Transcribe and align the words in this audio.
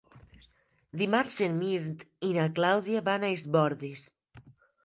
Dimarts 1.01 1.37
en 1.47 1.59
Mirt 1.59 2.01
i 2.31 2.31
na 2.39 2.47
Clàudia 2.57 3.07
van 3.11 3.27
a 3.27 3.31
Es 3.37 3.47
Bòrdes. 3.59 4.09